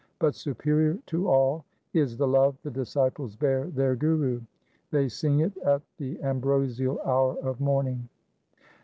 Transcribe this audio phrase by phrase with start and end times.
[0.17, 1.63] But superior to all
[1.93, 4.41] is the love the disciples bear their Guru.
[4.89, 8.09] They sing it at the ambrosial hour of morning.